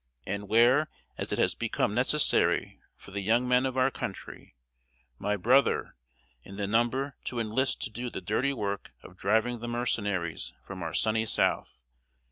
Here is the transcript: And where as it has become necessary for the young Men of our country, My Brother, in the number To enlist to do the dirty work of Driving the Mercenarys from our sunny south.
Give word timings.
And 0.25 0.47
where 0.49 0.89
as 1.15 1.31
it 1.31 1.37
has 1.37 1.53
become 1.53 1.93
necessary 1.93 2.79
for 2.97 3.11
the 3.11 3.21
young 3.21 3.47
Men 3.47 3.67
of 3.67 3.77
our 3.77 3.91
country, 3.91 4.55
My 5.19 5.37
Brother, 5.37 5.95
in 6.41 6.57
the 6.57 6.65
number 6.65 7.15
To 7.25 7.39
enlist 7.39 7.81
to 7.83 7.91
do 7.91 8.09
the 8.09 8.19
dirty 8.19 8.51
work 8.51 8.93
of 9.03 9.15
Driving 9.15 9.59
the 9.59 9.67
Mercenarys 9.67 10.55
from 10.63 10.81
our 10.81 10.95
sunny 10.95 11.27
south. 11.27 11.83